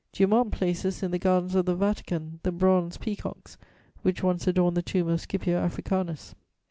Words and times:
Dumont 0.13 0.49
places 0.51 1.03
in 1.03 1.11
the 1.11 1.19
gardens 1.19 1.53
of 1.53 1.67
the 1.67 1.75
Vatican 1.75 2.39
"the 2.41 2.51
bronze 2.51 2.97
peacocks 2.97 3.59
which 4.01 4.23
once 4.23 4.47
adorned 4.47 4.75
the 4.75 4.81
tomb 4.81 5.07
of 5.07 5.21
Scipio 5.21 5.59
Africanus." 5.59 6.33